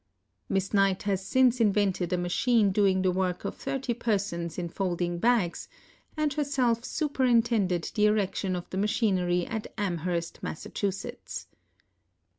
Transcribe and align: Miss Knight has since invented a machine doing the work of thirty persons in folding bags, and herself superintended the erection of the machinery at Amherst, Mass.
Miss 0.49 0.73
Knight 0.73 1.03
has 1.03 1.23
since 1.23 1.61
invented 1.61 2.11
a 2.11 2.17
machine 2.17 2.71
doing 2.71 3.03
the 3.03 3.11
work 3.11 3.45
of 3.45 3.55
thirty 3.55 3.93
persons 3.93 4.57
in 4.57 4.67
folding 4.67 5.19
bags, 5.19 5.67
and 6.17 6.33
herself 6.33 6.83
superintended 6.83 7.83
the 7.93 8.07
erection 8.07 8.55
of 8.55 8.67
the 8.71 8.77
machinery 8.77 9.45
at 9.45 9.71
Amherst, 9.77 10.41
Mass. 10.41 10.65